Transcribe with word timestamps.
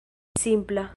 simpla 0.37 0.89